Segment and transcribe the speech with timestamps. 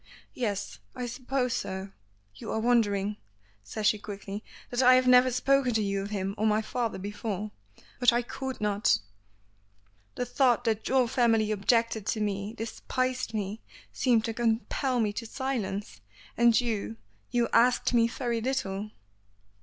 [0.33, 0.79] "Yes.
[0.95, 1.91] I suppose so.
[2.33, 3.17] You are wondering,"
[3.63, 6.97] says she quickly, "that I have never spoken to you of him or my father
[6.97, 7.51] before.
[7.99, 8.97] But I could not.
[10.15, 13.61] The thought that your family objected to me, despised me,
[13.93, 16.01] seemed to compel me to silence.
[16.35, 16.97] And you
[17.29, 18.89] you asked me very little."